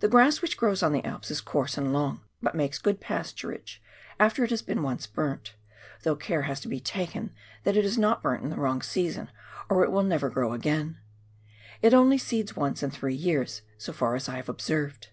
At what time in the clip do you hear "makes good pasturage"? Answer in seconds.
2.56-3.76